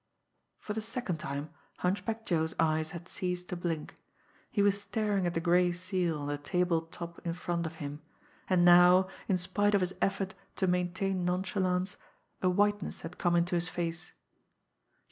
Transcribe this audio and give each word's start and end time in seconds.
For 0.57 0.73
the 0.73 0.81
second 0.81 1.17
time, 1.19 1.51
Hunchback 1.77 2.25
Joe's 2.25 2.55
eyes 2.59 2.89
had 2.89 3.07
ceased 3.07 3.49
to 3.49 3.55
blink. 3.55 4.01
He 4.49 4.63
was 4.63 4.81
staring 4.81 5.27
at 5.27 5.35
the 5.35 5.39
gray 5.39 5.71
seal 5.71 6.17
on 6.19 6.27
the 6.27 6.39
table 6.39 6.81
top 6.81 7.19
in 7.23 7.33
front 7.33 7.67
of 7.67 7.75
him, 7.75 8.01
and 8.49 8.65
now 8.65 9.07
in 9.27 9.37
spite 9.37 9.75
of 9.75 9.81
his 9.81 9.93
effort 10.01 10.33
to 10.55 10.65
maintain 10.65 11.23
nonchalance, 11.23 11.97
a 12.41 12.49
whiteness 12.49 13.01
had 13.01 13.19
come 13.19 13.35
into 13.35 13.53
his 13.53 13.69
face. 13.69 14.11